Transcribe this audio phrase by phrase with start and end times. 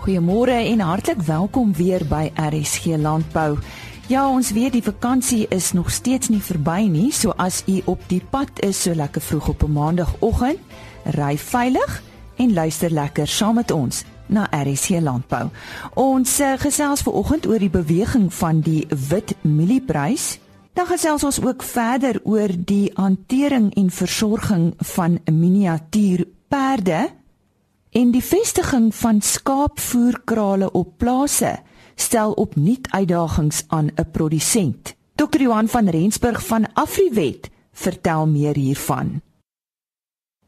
[0.00, 3.58] Goeiemôre en hartlik welkom weer by RSG Landbou.
[4.08, 8.00] Ja, ons weet die vakansie is nog steeds nie verby nie, so as u op
[8.08, 10.58] die pad is so lekker vroeg op 'n maandagooggend,
[11.04, 12.02] ry veilig
[12.36, 15.50] en luister lekker saam met ons na RSC Landbou.
[15.94, 20.38] Ons uh, gesels ver oggend oor die beweging van die wit mielieprys.
[20.72, 27.19] Dan gesels ons ook verder oor die hantering en versorging van miniatuurperde
[27.90, 31.58] en die vestiging van skaapvoerkrale op plase
[31.94, 34.94] stel opnuut uitdagings aan 'n produsent.
[35.14, 35.40] Dr.
[35.40, 39.20] Johan van Rensburg van Afriwet vertel meer hiervan.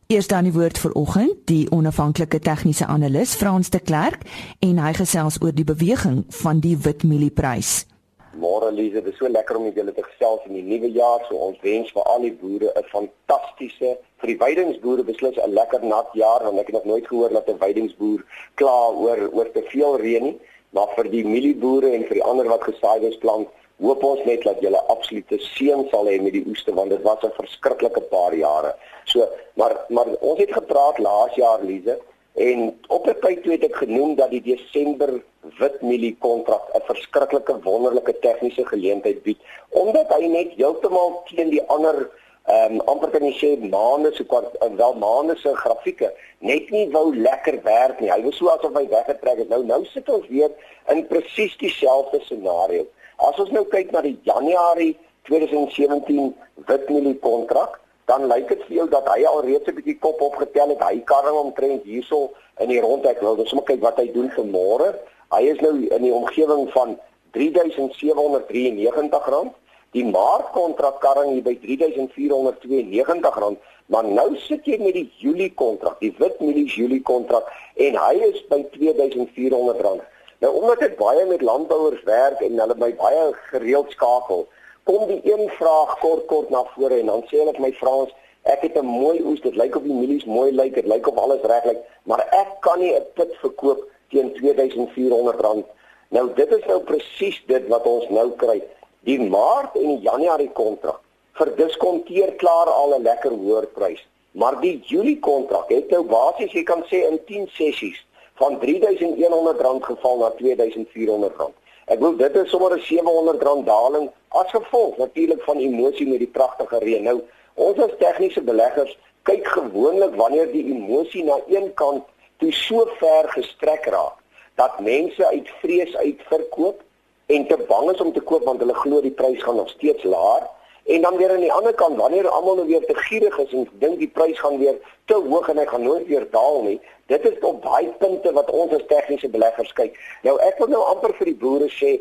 [0.07, 4.27] Eers dan die woord vir oggend, die onafhanklike tegniese analis Frans de Klerk
[4.59, 7.87] en hy gesels oor die beweging van die witmielieprys.
[8.35, 11.21] Môre Lize, dit is so lekker om julle te gesels in die nuwe jaar.
[11.29, 15.85] So ons wens vir al die boere 'n fantastiese, vir die weidingsboere beslis 'n lekker
[15.85, 19.63] nat jaar want ek het nog nooit gehoor dat 'n weidingsboer kla oor oor te
[19.63, 20.39] veel reën nie,
[20.71, 23.49] maar vir die mielieboere en vir die ander wat gesaai is plant
[23.83, 27.23] hoop ons net dat julle absolute seën sal hê met die oeste want dit was
[27.23, 28.75] 'n verskriklike paar jare.
[29.05, 31.99] So, maar maar ons het gepraat laas jaar Lize
[32.35, 35.23] en op 'n tyd toe het ek genoem dat die Desember
[35.59, 42.11] witmielie kontrak 'n verskriklike wonderlike tegniese geleentheid bied omdat hy net heeltemal teen die ander
[42.47, 46.11] ehm um, amper kan jy sê maande se kwart en wel maande se grafieke
[46.43, 48.11] net nie wou lekker werk nie.
[48.11, 49.49] Hy was so asof hy weggetrek het.
[49.53, 50.51] Nou nou sit ons weer
[50.91, 52.87] in presies dieselfde scenario.
[53.23, 54.97] As ons nou kyk na die Januarie
[55.31, 56.33] 2017
[56.67, 57.79] witmielie kontrak,
[58.11, 60.83] dan lyk dit vir jou dat hy al reeds 'n bietjie kop opgetel het.
[60.83, 63.21] Hy karring omtrent hierso in die rondheid.
[63.21, 64.99] Wil ons moet kyk wat hy doen vir môre.
[65.33, 66.99] Hy is nou in die omgewing van
[67.33, 69.49] R3793.
[69.97, 73.57] Die maartkontrak karring hier by R3492,
[73.93, 77.45] maar nou sit jy met die Julie kontrak, die witmielie Julie kontrak
[77.81, 80.01] en hy is by R2400.
[80.45, 84.47] Nou omdat ek baie met landbouers werk en hulle my baie gereeld skakel,
[84.89, 88.13] kom die een vraag kort kort na vore en dan sê hulle vir my Frans,
[88.49, 91.17] ek het 'n mooi oes, dit lyk op die mielies mooi lyk, dit lyk of
[91.17, 95.65] alles reg lyk, maar ek kan nie 'n pit verkoop teen R2400.
[96.13, 98.61] Nou dit is nou presies dit wat ons nou kry.
[99.09, 101.01] Die Maart en die Januarie kontrak
[101.41, 104.03] verdiskonteer klaar al 'n lekker hoër prys,
[104.33, 107.99] maar die Julie kontrak het nou basies jy kan sê in 10 sessies
[108.35, 111.53] van R3100 geval na R2400.
[111.87, 116.35] Ek wil dit is sommer 'n R700 daling as gevolg natuurlik van emosie met die
[116.39, 117.03] pragtige reën.
[117.03, 117.21] Nou,
[117.55, 122.05] ons as tegniese beleggers kyk gewoonlik wanneer die emosie na een kant
[122.43, 124.19] toe so ver gestrek raak
[124.61, 126.83] dat mense uit vrees uit verkoop
[127.27, 130.05] en te bang is om te koop want hulle glo die prys gaan nog steeds
[130.05, 130.51] laer
[130.85, 133.69] En dan weer aan die ander kant, wanneer almal nou weer te gierig is en
[133.73, 137.29] dink die prys gaan weer te hoog en hy gaan nooit weer daal nie, dit
[137.29, 139.95] is op daai punte wat ons as tegniese beleggers kyk.
[140.27, 141.93] Nou ek wil nou amper vir die boere sê,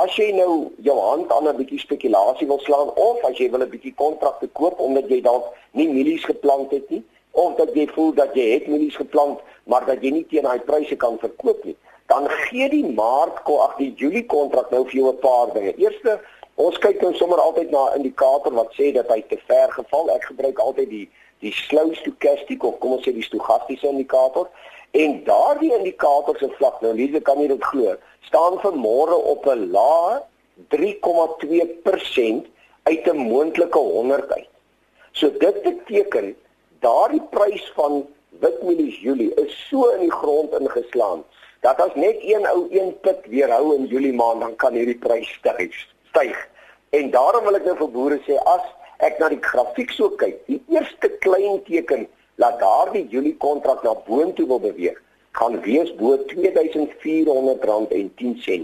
[0.00, 3.60] as jy nou jou hand aan 'n bietjie spekulasie wil slaan of as jy wil
[3.60, 7.86] 'n bietjie kontrakte koop omdat jy dalk nie mielies geplant het nie, of dat jy
[7.94, 11.64] voel dat jy het mielies geplant, maar dat jy nie teen daai pryse kan verkoop
[11.64, 11.76] nie,
[12.06, 15.74] dan gee die mark, ag die Julie kontrak nou vir jou 'n paar dinge.
[15.78, 16.20] Eerste
[16.60, 20.10] Ons kyk dan sommer altyd na 'n indikator wat sê dat hy te ver geval.
[20.10, 21.08] Ek gebruik altyd die
[21.40, 24.48] die slow stochastic of kom ons sê die stochastiese indikator
[24.90, 27.94] en daardie indikator se vlak nou Lize kan jy dit glo
[28.28, 30.20] staan vir môre op 'n lae
[30.68, 32.44] 3,2%
[32.82, 34.52] uit 'n moontlike 100 uit.
[35.12, 36.36] So dit beteken
[36.80, 38.06] daardie prys van
[38.40, 41.24] witmielies Julie is so in die grond ingeslaan
[41.60, 45.28] dat as net een ou een pit weerhou in Julie maand dan kan hierdie prys
[45.38, 45.74] styg
[46.10, 46.48] styg.
[46.90, 48.64] En daarom wil ek nou vir boere sê as
[49.06, 52.02] ek na die grafiek so kyk, die eerste klein teken
[52.40, 54.98] dat daardie Julie kontrak na boontoe wil beweeg,
[55.38, 58.62] gaan wees bo R2400.10.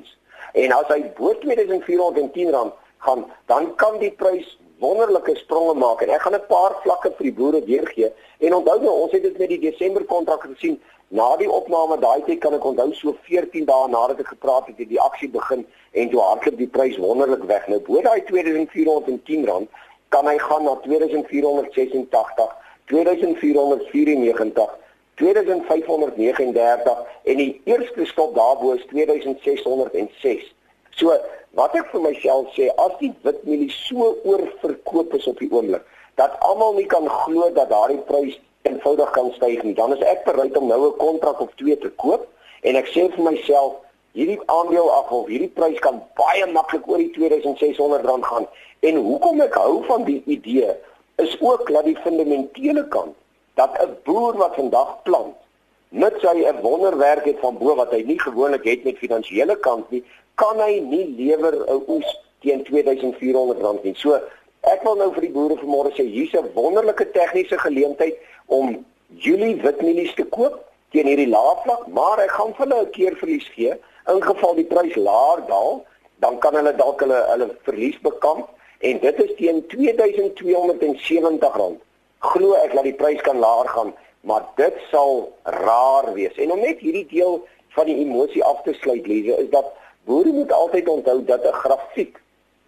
[0.57, 2.73] En as hy bo R2410
[3.07, 3.23] gaan,
[3.53, 4.49] dan kan die prys
[4.79, 8.13] wonderlike spronge maak en ek gaan 'n paar vlakke vir die boere deurgee.
[8.39, 10.81] En onthou nou, ons het dit met die Desember kontrak gesien.
[11.09, 14.79] Na die opname daai tyd kan ek onthou so 14 dae nadat ek gepraat het,
[14.79, 17.69] het die aksie begin en toe hardloop die prys wonderlik weg.
[17.69, 19.69] Nou bo daai R2410
[20.09, 22.51] kan hy gaan na R2486,
[22.91, 24.71] R2494,
[25.17, 26.91] R2539
[27.25, 30.55] en die eerste stop daarbo is R2606.
[30.91, 31.13] So
[31.57, 35.85] wat ek vir myself sê, as die witmielie so oorverkoop is op die oomblik
[36.21, 38.37] dat almal nie kan glo dat daardie prys
[38.69, 41.91] eenvoudig kan styg nie, dan is ek bereid om nou 'n kontrak of twee te
[42.03, 42.27] koop
[42.63, 43.75] en ek sê vir myself
[44.17, 48.47] hierdie aandeel af of hierdie prys kan baie maklik oor die R2600 gaan.
[48.81, 50.73] En hoekom ek hou van die idee
[51.17, 53.15] is ook dat die fundamentele kant
[53.55, 55.37] dat 'n boer wat vandag plant
[55.97, 59.91] mits hy 'n wonderwerk het van bo wat hy nie gewoonlik het met finansiële kant
[59.91, 60.05] nie,
[60.35, 62.09] kan hy nie lewer 'n oes
[62.41, 63.95] teen R2400 nie.
[63.97, 64.21] So
[64.61, 68.17] ek wil nou vir die boere vanmôre sê hier's 'n wonderlike tegniese geleentheid
[68.47, 68.85] om
[69.15, 73.17] Julie witmielies te koop teen hierdie lae vlak, maar ek gaan vir hulle 'n keer
[73.17, 73.75] verlies gee.
[74.09, 75.85] In geval die prys laer daal,
[76.21, 78.49] dan kan hulle dalk hulle hulle verlies bekamp
[78.81, 81.77] en dit is teen R2270.
[82.19, 83.95] Glo ek dat die prys kan laer gaan,
[84.27, 86.35] maar dit sal raar wees.
[86.35, 87.39] En om net hierdie deel
[87.77, 89.69] van die emosie af te sluit, Lize, is dat
[90.05, 92.19] boere moet altyd onthou dat 'n grafiek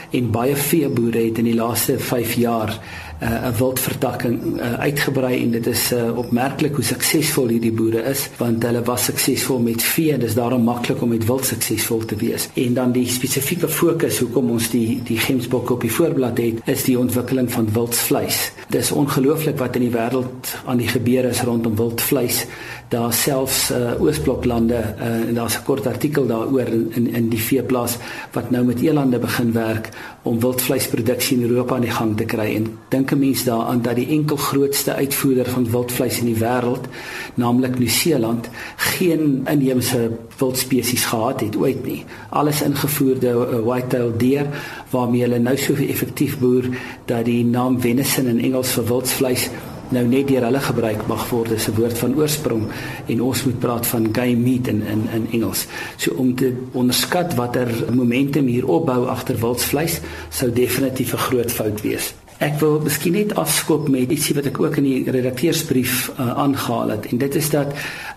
[0.10, 2.80] En baie veeboere het in die laaste 5 jaar
[3.22, 8.64] 'n wildvertakking uh, uitgebrei en dit is uh, opmerklik hoe suksesvol hierdie boere is want
[8.66, 12.50] hulle was suksesvol met vee dis daarom maklik om met wild suksesvol te wees.
[12.54, 16.88] En dan die spesifieke fokus hoekom ons die die gemsbok op die voorblad het is
[16.90, 18.52] die ontwikkeling van wildsvleis.
[18.74, 22.46] Dis ongelooflik wat in die wêreld aan die gebeur is rondom wildvleis
[22.92, 27.40] daar selfs uh, oosbloklande uh, en daar's 'n kort artikel daaroor in, in in die
[27.40, 27.98] veeplaas
[28.32, 29.90] wat nou met elande begin werk
[30.22, 33.96] om wildvleisproduksie in Europa aan die gang te kry en dink 'n mens daaraan dat
[33.96, 36.86] die enkel grootste uitvoerder van wildvleis in die wêreld
[37.36, 44.46] naamlik Nieu-Seeland geen inheemse wildspesies gehad het ooit nie alles ingevoerde uh, whitetail deer
[44.90, 46.70] waarmee hulle nou so effektief boer
[47.06, 49.50] dat die naam venison in Engels vir wildvleis
[49.92, 52.64] nou net deur hulle gebruik mag word as 'n woord van oorsprong
[53.08, 55.68] en ons moet praat van game meat in in in Engels.
[55.98, 60.00] So om te onderskat watter momentum hier opbou agter wildsvleis
[60.30, 62.14] sou definitief 'n groot fout wees.
[62.42, 66.96] Ek wil miskien net afskop met ietsie wat ek ook in die redakteursbrief uh, aangehaal
[66.96, 67.04] het.
[67.14, 67.76] En dit is dat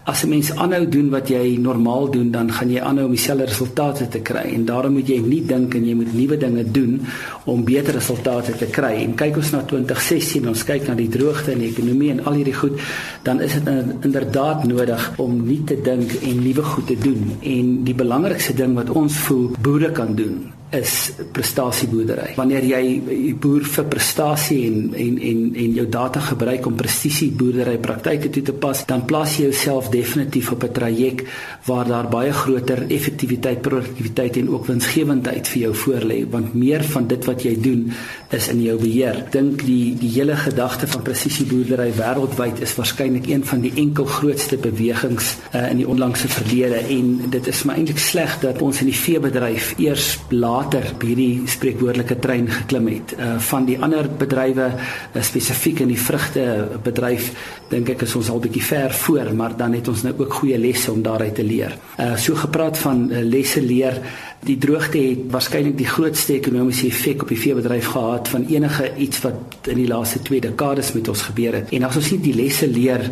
[0.08, 3.44] as 'n mens aanhou doen wat jy normaal doen dan gaan jy aanhou om dieselfde
[3.44, 4.46] resultate te kry.
[4.56, 7.00] En daarom moet jy nie dink en jy moet nuwe dinge doen
[7.44, 8.94] om beter resultate te kry.
[9.04, 12.32] En kyk ons na 2016 ons kyk na die droogte en die ekonomie en al
[12.32, 12.80] hierdie goed
[13.22, 13.68] dan is dit
[14.00, 17.32] inderdaad nodig om nie te dink en nuwe goed te doen.
[17.42, 22.34] En die belangrikste ding wat ons voel boere kan doen is prestasieboerdery.
[22.38, 27.76] Wanneer jy boer vir prestasie en en en en jou data gebruik om presisie boerdery
[27.82, 31.26] praktyke toe te pas, dan plaas jy jouself definitief op 'n traject
[31.64, 37.06] waar daar baie groter effektiwiteit, produktiwiteit en ook winsgewendheid vir jou voorlê, want meer van
[37.06, 37.92] dit wat jy doen
[38.30, 39.24] is in jou beheer.
[39.30, 44.56] Dink die die hele gedagte van presisieboerdery wêreldwyd is waarskynlik een van die enkel grootste
[44.56, 48.86] bewegings uh, in die onlangse verlede en dit is maar eintlik sleg dat ons in
[48.86, 53.14] die veebedryf eers laat later hierdie spreekwoordelike trein geklim het.
[53.18, 56.44] Uh van die ander bedrywe uh, spesifiek in die vrugte
[56.84, 57.32] bedryf
[57.68, 60.58] dink ek is ons al bietjie ver voor, maar dan het ons nou ook goeie
[60.58, 61.76] lesse om daaruit te leer.
[61.98, 64.00] Uh so gepraat van uh, lesse leer,
[64.44, 69.22] die droogte het waarskynlik die grootste ekonomiese effek op die veebedryf gehad van enige iets
[69.24, 71.72] wat in die laaste 2 dekades met ons gebeur het.
[71.72, 73.06] En as ons nie die lesse leer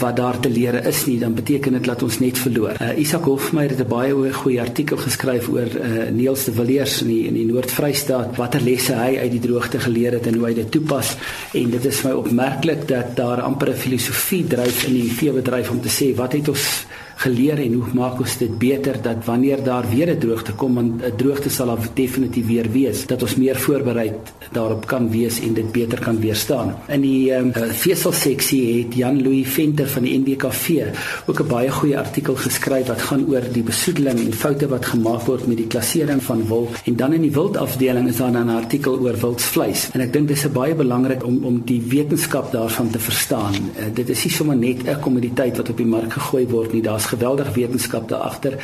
[0.00, 2.76] wat daar te leer is nie, dan beteken dit dat ons net verloor.
[2.80, 7.08] Uh, Isak Hofmeyer het 'n baie goeie artikel geskryf oor uh, Niels de Villiers in
[7.08, 10.54] die in die Noord-Vrystaat watter lesse hy uit die droogte geleer het en hoe hy
[10.54, 11.16] dit toepas.
[11.52, 15.70] En dit is vir my opmerklik dat daar amper 'n filosofie dryf in die veebedryf
[15.70, 19.62] om te sê wat het ons geleer en hoe maak ons dit beter dat wanneer
[19.64, 23.36] daar weer 'n droogte kom want 'n droogte sal daar definitief weer wees dat ons
[23.36, 24.12] meer voorberei
[24.52, 26.74] daarop kan wees en dit beter kan weerstaan.
[26.88, 30.84] In die um, vesel seksie het Jan Louis Venter van die NBKV
[31.26, 35.22] ook 'n baie goeie artikel geskryf wat gaan oor die besoedeling en foute wat gemaak
[35.22, 38.98] word met die klassering van wol en dan in die wildafdeling is daar 'n artikel
[39.00, 43.54] oor wildsvleis en ek dink dis baie belangrik om om die wetenskap daarvan te verstaan.
[43.54, 46.82] Uh, dit is nie sommer net 'n kommoditeit wat op die mark gegooi word nie.
[46.82, 48.58] Daar's geweldige wetenskap daar agter.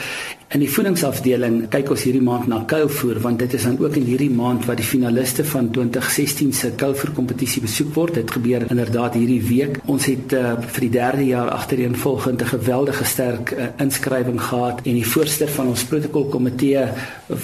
[0.52, 4.04] In die voedingsafdeling kyk ons hierdie maand na kuilvoer want dit is dan ook in
[4.04, 8.18] hierdie maand wat die finaliste van 2016 se kuilvoer kompetisie besoek word.
[8.20, 9.78] Dit gebeur inderdaad hierdie week.
[9.88, 15.00] Ons het uh, vir die derde jaar agtereenvolgend 'n geweldige sterk uh, inskrywing gehad en
[15.00, 16.84] die voorsteur van ons protokolkomitee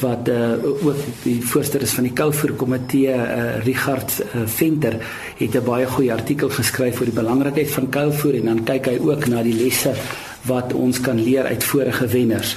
[0.04, 5.00] wat uh, ook die voorsteur is van die kuilvoer komitee uh, Richard uh, Venter
[5.40, 8.98] het 'n baie goeie artikel geskryf oor die belangrikheid van kuilvoer en dan kyk hy
[9.00, 9.96] ook na die lesse
[10.48, 12.56] wat ons kan leer uit vorige wenners.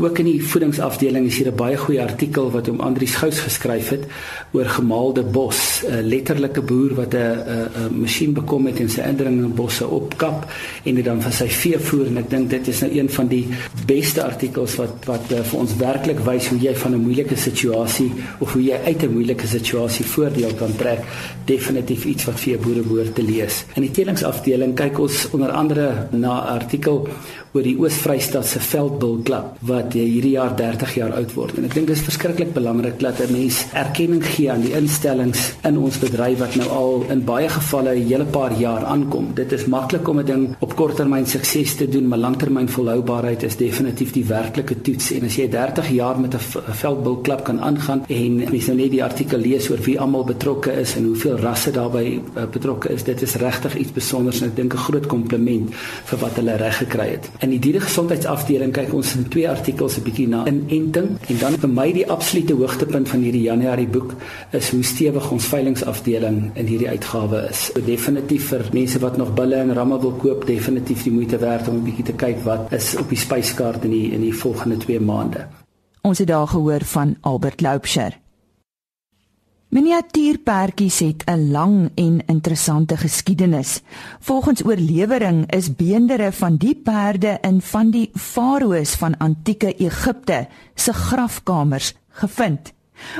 [0.00, 3.88] Ook in die voedingsafdeling is hier 'n baie goeie artikel wat om Andrius Gous geskryf
[3.88, 4.04] het
[4.52, 9.86] oor gemaalde bos, 'n letterlike boer wat 'n 'n masjien bekom het en sy indringbosse
[9.86, 10.52] opkap
[10.84, 13.26] en dit dan van sy vee voer en ek dink dit is nou een van
[13.26, 13.48] die
[13.86, 18.12] beste artikels wat wat uh, vir ons werklik wys hoe jy van 'n moeilike situasie
[18.38, 21.00] of hoe jy uit 'n moeilike situasie voordeel kan trek.
[21.44, 23.64] Definitief iets wat vir boere behoort te lees.
[23.74, 27.08] In die telingsafdeling kyk ons onder andere na 'n artikel
[27.52, 31.58] oor die Oos-Vrystaat se veldbilklub wat hierdie jaar 30 jaar oud word.
[31.58, 35.52] En ek dink dit is verskriklik belangrik dat 'n mens erkenning gee aan die instellings
[35.64, 39.34] in ons bedryf wat nou al in baie gevalle 'n hele paar jaar aankom.
[39.34, 43.56] Dit is maklik om 'n ding op korttermyn sukses te doen, maar langtermyn volhoubaarheid is
[43.56, 45.12] definitief die werklike toets.
[45.12, 49.04] En as jy 30 jaar met 'n veldbilklub kan aangaan en mens nou net die
[49.04, 53.22] artikel lees oor wie almal betrokke is en hoeveel rasse daarbey uh, betrokke is, dit
[53.22, 57.08] is regtig iets spesiaals en ek dink 'n groot kompliment vir wat hulle reg gekry
[57.10, 57.30] het.
[57.40, 61.68] In die dieregesondheidsafdeling kyk ons in twee artikels 'n bietjie na inenting en dan vir
[61.68, 64.14] my die absolute hoogtepunt van hierdie Januarie boek
[64.50, 67.70] is hoe stewig ons veilingafdeling in hierdie uitgawe is.
[67.74, 71.68] So definitief vir mense wat nog bulle en ramme wil koop, definitief die moeite werd
[71.68, 74.76] om 'n bietjie te kyk wat is op die spyskaart in die in die volgende
[74.76, 75.46] 2 maande.
[76.02, 78.18] Ons het daar gehoor van Albert Loubser.
[79.70, 83.82] Miniatuurperdjies het 'n lang en interessante geskiedenis.
[84.18, 90.92] Volgens oorlewering is beendere van die perde in van die farao's van antieke Egipte se
[90.92, 92.72] grafkamers gevind.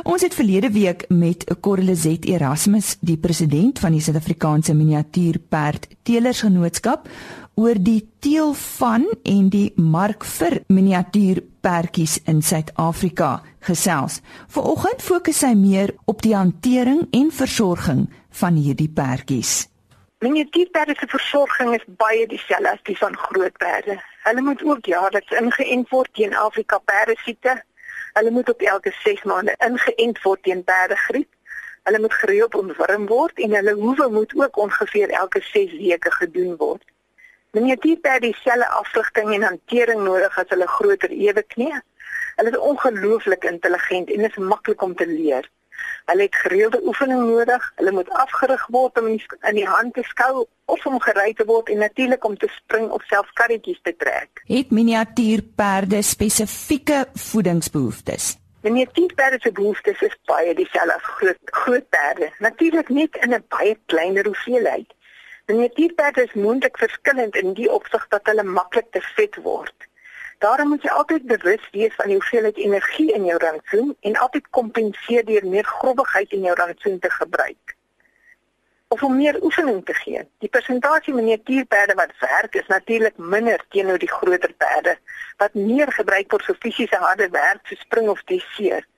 [0.02, 7.08] Ons het verlede week met Corlezet Erasmus, die president van die Suid-Afrikaanse Miniatuurperd Telersgenootskap,
[7.60, 14.20] oor die teel van en die mark vir miniatuurperdjies in Suid-Afrika gesels.
[14.48, 18.06] Vanoggend fokus hy meer op die hantering en versorging
[18.40, 19.66] van hierdie perdjies.
[20.20, 23.96] Miniatuurperde se versorging is baie dieselfde as die van groot perde.
[24.24, 27.54] Hulle moet ook jaarliks ingeënt word teen Afrika perdesiekte.
[28.12, 31.28] Hulle moet op elke 6 maande ingeënt word teen perdegriep.
[31.82, 36.56] Hulle moet gereeld ontworm word en hulle hoewe moet ook ongeveer elke 6 weke gedoen
[36.56, 36.84] word.
[37.50, 41.72] Miniatuurperde dieselfde afrigting en hantering nodig as hulle groter eweknie.
[42.36, 45.50] Hulle is ongelooflik intelligent en is maklik om te leer.
[46.10, 47.72] Hulle het gereelde oefening nodig.
[47.76, 51.70] Hulle moet afgerig word om in die hand te skou of om gery te word
[51.70, 54.42] en natuurlik om te spring of self karretjies te trek.
[54.50, 58.36] Het miniatuurperde spesifieke voedingsbehoeftes?
[58.66, 62.32] Miniatuurperde se behoeftes is baie dieselfde as groot groot perde.
[62.38, 64.90] Natuurlik net in 'n baie kleiner hoeveelheid.
[65.46, 69.88] Miniatuurperde is moontlik verskillend in die opsig dat hulle maklik te vet word.
[70.40, 74.46] Daarom moet jy altyd bewus wees van die hoeveelheid energie in jou rantsoen en altyd
[74.56, 77.74] kompenseer deur meer grobbigheid in jou rantsoen te gebruik.
[78.88, 80.22] Of om meer oefening te gee.
[80.38, 84.96] Die persentasie miniatuurperde wat werk is natuurlik minder teenoor die groter perde
[85.42, 88.88] wat meer gebruik word vir fisiese harde werk soos spring of dresseer.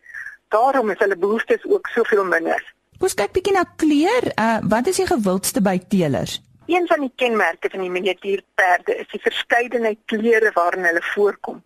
[0.54, 2.62] Daarom is hulle behoeftes ook soveel minder.
[3.02, 4.30] Ons kyk bietjie na kleur.
[4.38, 6.38] Uh wat is die gewildste by teelers?
[6.72, 11.58] Een van die kenmerke van die miniatuurperde is die verskeidenheid kleure waarin hulle voorkom.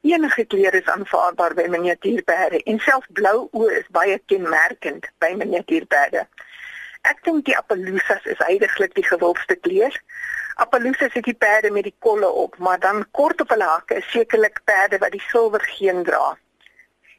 [0.00, 6.22] Enige kleur is aanvaarbaar by miniatuurperde en selfs blou oë is baie kenmerkend by miniatuurperde.
[7.10, 10.00] Ek dink die Appaloosas is heidaglik die gewildste kleur.
[10.64, 14.10] Appaloosas het die perde met die kolle op, maar dan kort op hulle hakke is
[14.14, 16.32] sekerlik perde wat die silwergeen dra.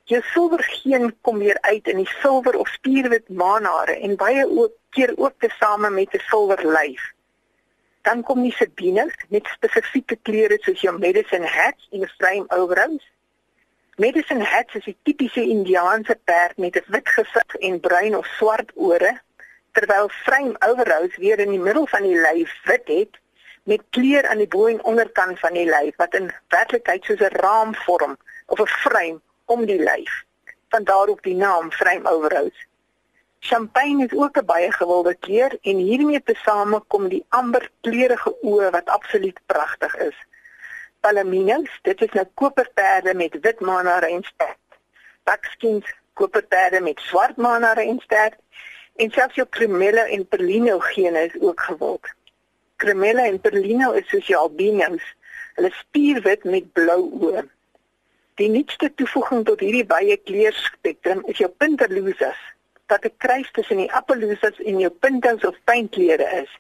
[0.10, 5.14] Jou silwergeen kom weer uit in die silwer of spierwit maanhare en baie ook keer
[5.18, 7.14] ook tesame met 'n silwer lyf.
[8.02, 13.06] Dan kom die sabines met spesifieke kleure soos jou medicine hats en 'n frame overalls.
[13.96, 18.72] Medicine hats is 'n tipiese Indiaanse perd met 'n wit gesig en bruin of swart
[18.76, 19.22] ore,
[19.72, 23.20] terwyl frame overalls weer in die middel van die lyf wit het
[23.64, 27.36] met kleur aan die bo en onderkant van die lyf wat in werklikheid soos 'n
[27.44, 30.24] raam vorm of 'n frame om die lyf.
[30.70, 32.66] Van daarop die naam frame overalls.
[33.42, 38.70] Champagne is ook 'n baie gewilde kleur en hiermee tesame kom die amber kleurige oë
[38.70, 40.18] wat absoluut pragtig is.
[41.00, 44.68] Palaminos, dit is nou koperperde met wit manare en stert.
[45.24, 48.36] Buckskins, koperperde met swart manare en stert.
[48.96, 52.14] En selfs jou Cremello en Perlino gene is ook gewild.
[52.76, 55.16] Cremello en Perlino is soos jou albinos.
[55.56, 57.48] Hulle spierwit met blou oë.
[58.36, 62.40] Die nuutste toevoeging tot hierdie baie kleurspektrum is jou Pinterlosas
[62.90, 66.52] wat 'n kruis tussen die Appaloosas en jou Pintos of pyntkleure is.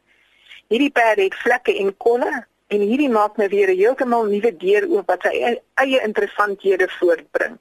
[0.67, 4.85] Hierdie perde het vlekke en kolle en hierdie maak nou weer 'n heeltemal nuwe deur
[4.89, 7.57] oop wat sy eie interessanthede voortbring.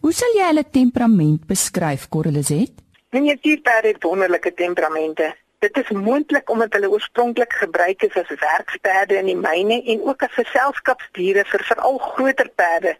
[0.00, 2.72] Hoe sal jy hulle temperament beskryf, Corelizet?
[3.10, 5.34] Miniatuurperde het wonderlike temperamente.
[5.58, 10.22] Dit is moontlik omdat hulle oorspronklik gebruik is as werksperde in die myne en ook
[10.22, 12.96] as geselskapsdiere vir veral groter perde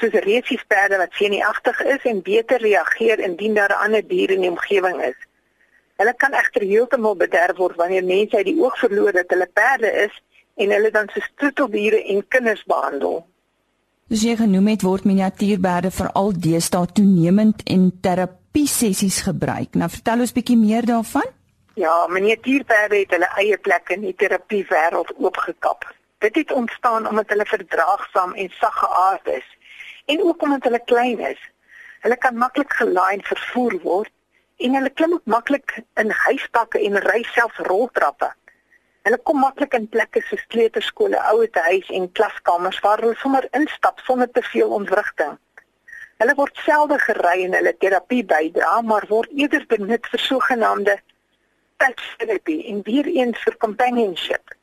[0.00, 4.50] soos resiesperde wat senuagtig is en beter reageer indien daar 'n ander dier in die
[4.50, 5.18] omgewing is.
[5.96, 9.92] Hulle kan egter heeltemal bederf word wanneer mense uit die oog verloor dat hulle perde
[10.04, 10.22] is
[10.54, 13.26] en hulle dan so troeteldiere en kinders behandel.
[14.08, 19.74] Soos jy genoem het, word miniatuurberde veral deesdae toenemend in terapie sessies gebruik.
[19.74, 21.26] Nou vertel ons bietjie meer daarvan.
[21.74, 25.94] Ja, miniatuurberde het hulle eie plek in die terapie wêreld oopgekap.
[26.18, 29.55] Dit het ontstaan omdat hulle verdraagsaam en sag geaard is
[30.06, 31.40] en ook omdat hulle klein is.
[32.00, 34.12] Hulle kan maklik gelaai en vervoer word
[34.56, 38.28] en hulle klim maklik in huispakke en ry selfs roltrappe.
[39.06, 44.30] Hulle kom maklik in plekke soos kleuterskole, ouetehuis en klaskamers waar hulle sommer instap sonder
[44.30, 45.36] te veel ontwrigting.
[46.22, 50.96] Hulle word selde gery en hulle terapie bydra, maar word eerder benut vir sogenaamde
[51.76, 54.54] pet therapy en weer eens vir companionship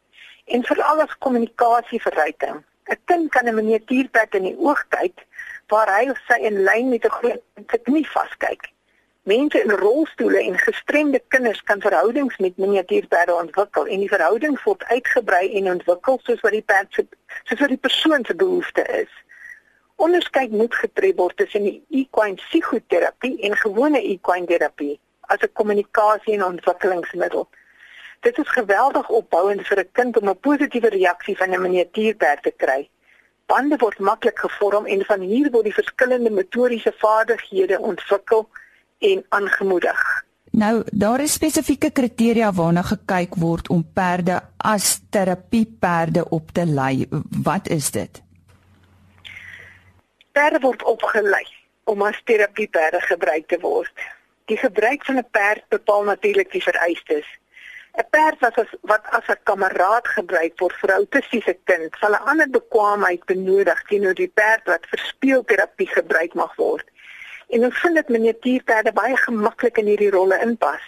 [0.45, 2.63] en vir alles kommunikasieverryking.
[2.89, 5.23] 'n Kind kan 'n miniatuurpet in die oog kyk
[5.67, 7.41] waar hy of sy in lyn met 'n groot
[7.83, 8.71] knie vaskyk.
[9.23, 14.83] Mense in rolstoele en gestremde kinders kan verhoudings met miniatuurperde ontwikkel en die verhouding word
[14.83, 17.05] uitgebrei en ontwikkel soos wat die perd se
[17.43, 19.13] soos wat die persoon se behoefte is.
[19.95, 26.33] Onderskeid moet getref word tussen die equine psigoterapie en gewone equine terapie as 'n kommunikasie
[26.33, 27.47] en ontwikkelingsmiddel.
[28.19, 32.51] Dit is geweldig opbouend vir 'n kind om 'n positiewe reaksie van 'n miniatuurperd te
[32.51, 32.89] kry.
[33.45, 38.49] Bande word maklik gevorm en van hier word die verskillende motoriese vaardighede ontwikkel
[38.99, 40.23] en aangemoedig.
[40.51, 47.07] Nou, daar is spesifieke kriteria waarna gekyk word om perde as terapieperde op te lei.
[47.43, 48.21] Wat is dit?
[50.31, 51.45] Perde word opgelei
[51.83, 54.05] om as terapieperde gebruik te word.
[54.45, 57.25] Die gebruik van 'n perd bepaal natuurlik die vereistes.
[57.97, 62.13] 'n Perd wat as wat as 'n kameraad gebruik word vir 'n autistiese kind, sal
[62.15, 66.87] 'n ander bekwaamheid benodig teenoor die perd wat vir speelterapie gebruik mag word.
[67.53, 70.81] En ons vind dit miniatuurperde baie gemaklik in hierdie rolle inpas.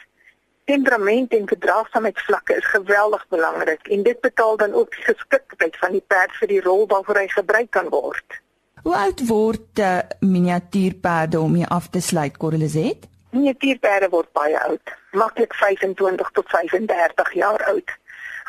[0.66, 6.32] Temperament en gedragsaamheidsvlakke is geweldig belangrik en dit bepaal dan ook geskiktheid van die perd
[6.40, 8.42] vir die rol waarvoor hy gebruik kan word.
[8.82, 13.06] Hoe oud word uh, miniatuurperde om hier af te sluit, Corelizet?
[13.36, 17.90] Miniatuurperde word baie oud, maklik 25 tot 35 jaar oud.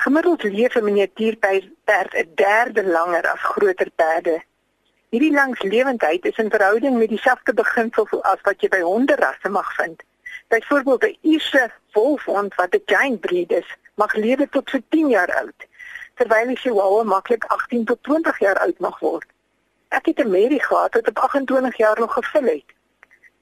[0.03, 4.37] Gemiddeld leef 'n miniatuurperd 'n derde langer as groter perde.
[5.11, 10.03] Hierdie langslewendheid is in verhouding met dieselfde beginsel as wat jy by honderasse mag vind.
[10.49, 15.35] Byvoorbeeld 'n Ierse wolfhond wat 'n giant breed is, mag lewe tot vir 10 jaar
[15.43, 15.67] oud,
[16.15, 19.29] terwyl 'n Chihuahua maklik 18 tot 20 jaar oud mag word.
[19.89, 22.76] Ek het 'n Mary gehad wat op 28 jaar nog gevul het.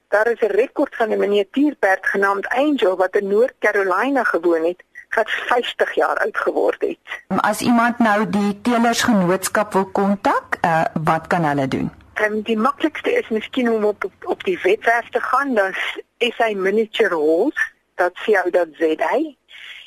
[0.07, 4.83] Daar is 'n rekord van 'n miniatuurperd genaamd Angel wat in Noord-Carolina gewoon het
[5.15, 6.97] wat 50 jaar oud geword het.
[7.27, 11.91] As iemand nou die teelersgenootskap wil kontak, uh, wat kan hulle doen?
[12.23, 15.73] Um, die maklikste is miskien om op op die webwerf te gaan, dan
[16.17, 19.35] is hy miniature horse dat sien ou dat sê hy.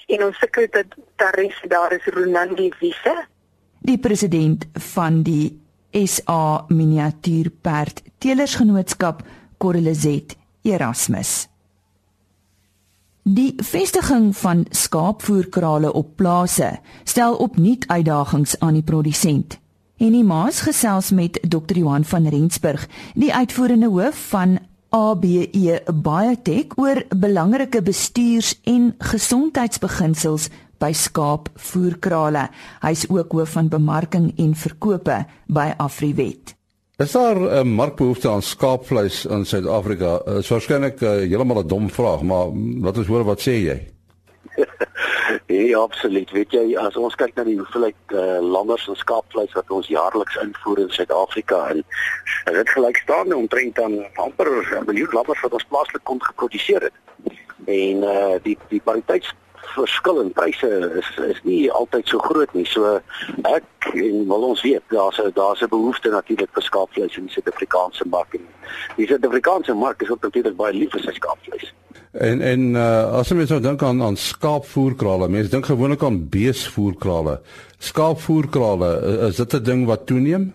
[0.07, 3.27] En ons sekret dat daar is daar is Ronandi Wise,
[3.79, 5.57] die president van die
[5.93, 9.23] SA miniatuurperd teelersgenootskap
[9.59, 11.49] Corelizet Erasmus.
[13.29, 19.59] Die vestiging van skaapvoerkrale op plase stel opnuut uitdagings aan die produsent.
[19.99, 21.77] En die maas gesels met Dr.
[21.77, 30.93] Johan van Rensburg, die uitvoerende hoof van ABE Biotech oor belangrike bestuurs- en gesondheidsbeginsels by
[30.93, 32.49] skaapvoerkrale.
[32.81, 36.58] Hy's ook hoof van bemarking en verkope by Afriwet.
[37.05, 40.19] Is daar 'n uh, markbehoefte aan skaapvleis in Suid-Afrika?
[40.19, 42.47] Dit uh, is waarskynlik uh, heeltemal 'n dom vraag, maar
[42.81, 43.79] wat is hoor wat sê jy?
[45.47, 46.31] Nee, absoluut.
[46.31, 50.37] Weet jy, as ons kyk na die hoeveelheid uh, lammers en skaapvleis wat ons jaarliks
[50.43, 51.85] invoer in Suid-Afrika en
[52.45, 56.97] dit gelykstaande omtrent aan amper 'n miljoen lammers wat ons plaaslik kon geproduseer het.
[57.65, 59.35] En uh die die kwaliteits
[59.79, 60.69] verskil in pryse
[61.01, 62.67] is is nie altyd so groot nie.
[62.67, 62.99] So
[63.49, 68.09] ek en wil ons weet daar's daar's 'n behoefte natuurlik vir skaapvleis in die Suid-Afrikaanse
[68.09, 68.37] mark.
[68.97, 71.73] Die Suid-Afrikaanse mark is ook natuurlik baie lief vir sy skaapvleis.
[72.13, 77.41] En en uh, as mens nou dink aan aan skaapvoerkrale, mense dink gewoonlik aan beesvoerkrale.
[77.79, 78.91] Skaapvoerkrale,
[79.29, 80.55] is dit 'n ding wat toeneem?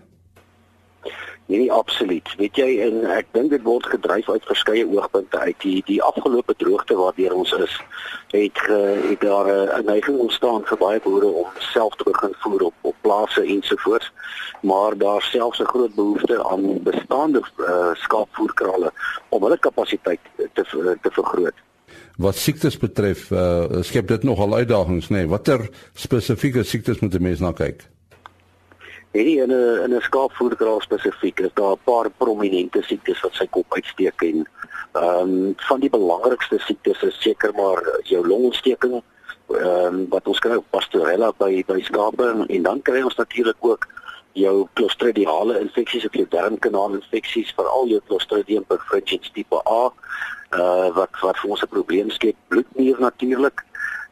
[1.46, 2.30] Nee, nie absoluut.
[2.38, 5.58] Weet jy en ek dink dit word gedryf uit verskeie oogpunte uit.
[5.60, 7.74] Die die afgelope droogte waardeur ons is,
[8.32, 8.80] het ge,
[9.10, 12.96] het daar 'n neiging ontstaan vir baie boere om self te begin voer op op
[13.02, 14.12] plase ensovoorts.
[14.62, 18.92] Maar daar selfs 'n groot behoefte aan bestaande uh, skaapvoerkrale
[19.30, 20.20] om hulle kapasiteit
[20.54, 21.60] te te vergroot.
[22.18, 25.16] Wat siektes betref, uh, skep dit nogal uitdagings, nê?
[25.16, 25.28] Nee.
[25.28, 27.90] Watter spesifieke siektes moet 'n mens na kyk?
[29.14, 29.52] Hierdie 'n
[29.86, 34.48] in 'n skaapvoerkraal spesifiek is daar 'n paar prominente siektes wat sy kop uitsteek en
[34.94, 39.04] ehm um, van die belangrikste siektes is seker maar jou longontsteking
[39.50, 43.60] ehm um, wat ons kry op pastorella by by skape en dan kry ons natuurlik
[43.60, 43.88] ook
[44.34, 49.84] jou clostridiale infeksies of jou darmkanaal infeksies veral jou clostridium perfringens tipe A
[50.58, 52.36] uh, wat wat vir ons 'n probleem skep.
[52.48, 53.64] Bloednier natuurlik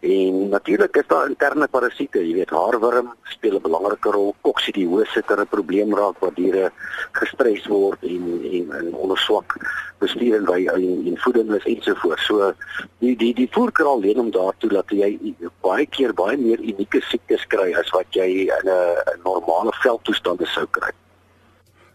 [0.01, 5.39] En natuurlik is daar interne parasiete, jy weet, haarwurm speel 'n belangrike rol, koksidiose kan
[5.39, 6.71] 'n probleem raak waar diere
[7.11, 9.53] gestres word en en en onder swak
[9.99, 12.25] bestuur en by in, in voeding is ensovoorts.
[12.25, 12.53] So
[12.97, 17.45] die die die voerkraal leen om daartoe dat jy baie keer baie meer unieke siektes
[17.47, 20.91] kry as wat jy in 'n normale veldtoestande sou kry.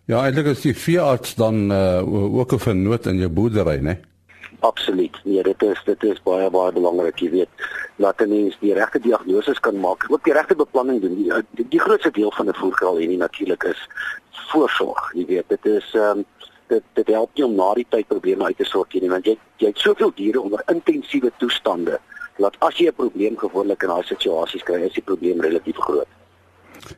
[0.05, 3.83] Ja, eintlik is die veearts dan uh, ook 'n vernoot in jou boerdery, né?
[3.83, 4.16] Nee?
[4.61, 5.17] Absoluut.
[5.25, 7.49] Nee, dit is dit is baie baie belangrik, jy weet,
[7.97, 11.17] dat 'n mens die regte diagnose kan maak, ook die regte beplanning doen.
[11.17, 13.89] Die, die, die grootste deel van 'n voerkraal hier natuurlik is
[14.33, 15.49] voorsorg, jy weet.
[15.49, 16.25] Dit is ehm um,
[16.67, 19.39] dit dit help jy om na die tyd probleme uit te sorteer nie, want jy
[19.57, 22.01] jy het soveel diere onder intensiewe toestande
[22.39, 26.09] dat as jy 'n probleem gewoonlik in daai situasies kry, is die probleem relatief groot.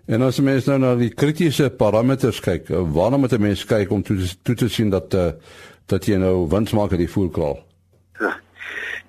[0.07, 4.03] En as mens nou na die kritiese parameters kyk, waarna moet 'n mens kyk om
[4.03, 5.31] toe, toe te sien dat uh,
[5.87, 7.59] dat jy nou wins maak uit die voerkraal?
[8.19, 8.37] Ja.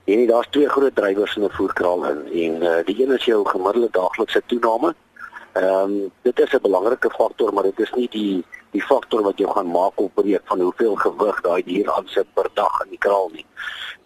[0.05, 3.45] En daar's twee groot drywers in 'n voerkraal in en uh, die een is jou
[3.47, 4.95] gemiddelde daaglikse toename.
[5.53, 9.37] Ehm um, dit is 'n belangrike faktor, maar dit is nie die die faktor wat
[9.37, 12.97] jou gaan maak op breek van hoeveel gewig daai dier aansit per dag in die
[12.97, 13.45] kraal nie.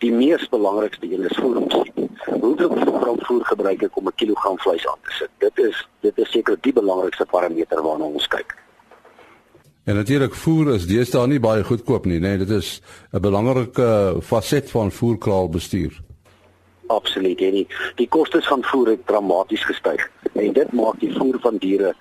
[0.03, 2.09] Die mees belangrikste een is voedingssie.
[2.41, 5.29] Hoeveel gram voer gebruik ek om 'n kilogram vleis aan te sit?
[5.37, 8.55] Dit is dit is seker die belangrikste parameter waarna ons kyk.
[9.83, 14.71] En natuurlik voer is deesdae nie baie goedkoop nie, nee, dit is 'n belangrike faset
[14.71, 16.01] van voerkraalbestuur.
[16.87, 20.11] Absoluut, en die, die kostes van voer het dramaties gestyg.
[20.33, 21.95] En dit maak die voer van diere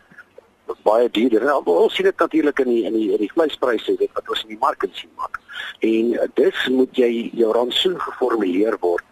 [0.82, 1.44] baie duurder.
[1.44, 4.60] Nou, ons sien dit natuurlik in die in die, die vleispryse wat ons in die
[4.60, 5.41] mark sien maak.
[5.80, 9.04] En dis moet jy jou rantsoen geformuleer word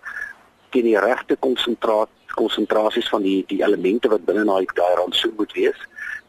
[0.70, 5.52] teen die regte konsentraat konsentrasies van die die elemente wat binne daai daai rantsoen moet
[5.52, 5.80] wees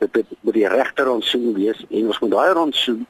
[0.10, 3.05] dit moet die regte rantsoen wees en ons moet daai rantsoen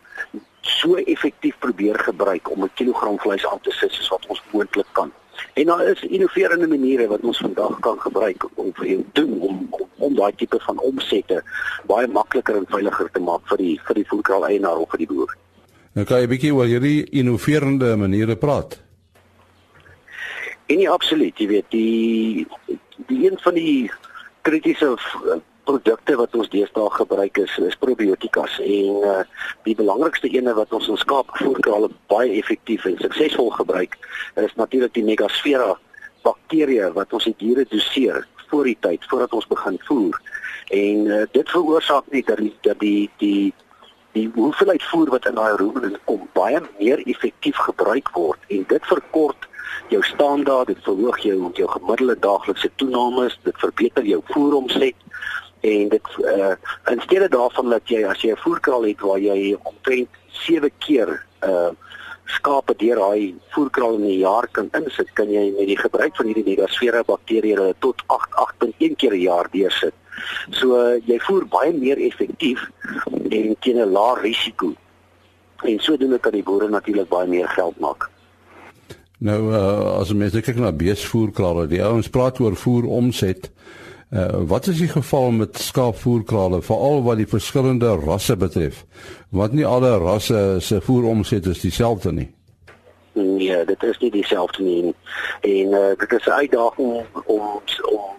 [0.61, 4.87] so effektief probeer gebruik om 'n kilogram vleis aan te sit soos wat ons moontlik
[4.91, 5.11] kan.
[5.53, 9.67] En daar is innoverende maniere wat ons vandag kan gebruik om vir jou doen om
[9.69, 11.43] om, om daai tipe van omsette
[11.85, 15.07] baie makliker en veiliger te maak vir die vir die voerkraal eienaar of vir die
[15.07, 15.37] boer.
[15.91, 18.77] Nou kan jy bietjie oor hierdie innoverende maniere praat.
[20.71, 22.47] En nie absoluut, jy weet, die
[23.09, 23.91] die een van die
[24.47, 24.93] kritiese
[25.67, 29.21] produkte wat ons deesdae gebruik is is probiotikas en uh,
[29.67, 33.97] die belangrikste ene wat ons in skaapvoerkrale baie effektief en suksesvol gebruik
[34.41, 35.75] is natuurlik die Megasphaera
[36.25, 40.17] bakterieë wat ons in diere doseer voor die tyd voordat ons begin voer
[40.77, 43.53] en uh, dit veroorsaak net dat die dat die die
[44.13, 48.89] die hoeveelheid voer wat in daai rumen kom baie meer effektief gebruik word en dit
[48.93, 49.47] verkort
[49.93, 54.95] jou standaard dit verhoog jou jou gemiddelde daaglikse toenames dit verbeter jou voeromset
[55.61, 56.55] en dit uh
[56.91, 60.09] in steede daarvan dat jy as jy 'n voerkraal het waar jy omtrent
[60.45, 61.71] 7 keer uh
[62.37, 66.25] skape deur daai voerkraal in 'n jaar kan insit, kan jy met die gebruik van
[66.25, 69.93] hierdie Megasfera bakterieë tot 8 8.1 keer 'n jaar deursit.
[70.59, 72.63] So jy voer baie meer effektief
[73.29, 74.73] en teen 'n laer risiko.
[75.63, 78.09] En sodoende kan die boere natuurlik baie meer geld maak.
[79.21, 83.51] Nou uh, as mense kyk na beesvoerkrale, die ouens praat oor voer omset.
[84.11, 88.81] Uh, wat is die geval met skaapvoerkrale veral wat die verskillende rasse betref?
[89.29, 92.29] Want nie alle rasse se voeromset is dieselfde nie.
[93.13, 94.95] Nee, dit is nie dieselfde nie.
[95.41, 97.61] En uh, dit is 'n uitdaging om om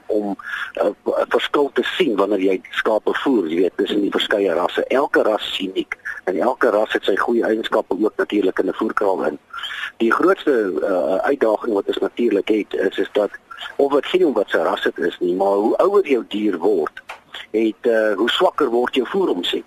[0.07, 0.37] om
[0.73, 4.85] 'n uh, verskil te sien wanneer jy skape voer, jy weet, tussen die verskeie rasse.
[4.85, 8.75] Elke ras is uniek en elke ras het sy goeie eienskappe ook natuurlik in 'n
[8.75, 9.39] voerkraal in.
[9.97, 13.31] Die grootste uh, uitdaging wat ons natuurlik het is is dat
[13.77, 17.03] of wat sien wat sy ras dit is nie, maar hoe ouer jou dier word,
[17.51, 19.65] het uh, hoe swakker word jou voeromset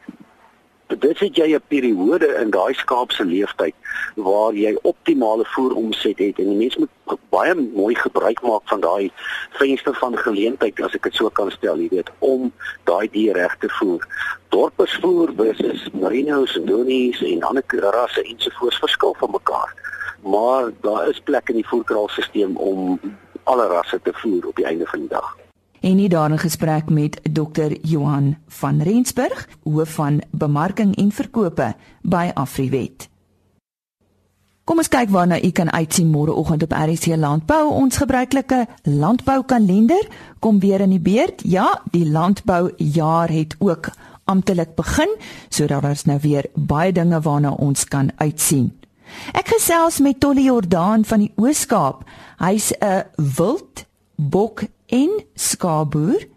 [0.88, 3.76] dit het jy 'n periode in daai skaap se lewenstyd
[4.15, 9.12] waar jy optimale voeromset het en die mens moet baie mooi gebruik maak van daai
[9.50, 12.52] venster van geleentheid as ek dit so kan stel, jy weet, om
[12.84, 14.08] daai dier reg te voer.
[14.50, 19.74] Dorpersvoer versus merinos en donies en ander rasse ensovoorts verskil van mekaar.
[20.24, 23.00] Maar daar is plek in die voerkraalstelsel om
[23.43, 25.44] alle rasse te voer op die einde van die dag
[25.86, 27.76] en nie daarin gesprek met Dr.
[27.82, 33.10] Johan van Rensburg, hoof van bemarking en verkope by Afriwet.
[34.65, 37.69] Kom ons kyk waarna u kan uitsien môreoggend op RC Landbou.
[37.69, 40.08] Ons gebruikelike landboukalender
[40.39, 41.43] kom weer in die beurt.
[41.45, 43.91] Ja, die landboujaar het ook
[44.26, 45.13] amptelik begin,
[45.50, 48.71] sodat daar nou weer baie dinge waarna ons kan uitsien.
[49.38, 52.02] Ek gesels met Tolly Jordaan van die Oos-Kaap.
[52.41, 53.06] Hy's 'n
[53.38, 56.28] wild bok en skaapboer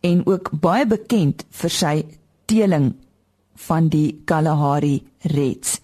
[0.00, 1.94] en ook baie bekend vir sy
[2.44, 2.92] teeling
[3.68, 5.80] van die Kalahari Reds.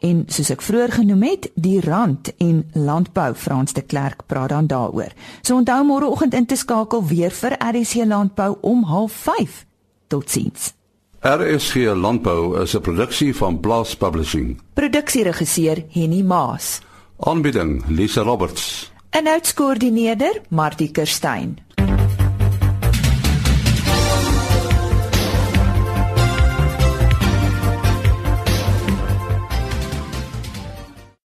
[0.00, 4.66] En soos ek vroeër genoem het, die rand en landbou Frans de Klerk praat dan
[4.70, 5.12] daaroor.
[5.42, 9.66] So onthou môreoggend in te skakel weer vir RSC Landbou om 05:30.
[10.08, 10.72] Totsiens.
[11.20, 14.60] RSC Landbou is 'n produksie van Blast Publishing.
[14.72, 16.80] Produksieregisseur Henny Maas.
[17.18, 18.92] Aanbieding Lisa Roberts.
[19.10, 21.58] En uitskoördineerder Martie Kerstyn.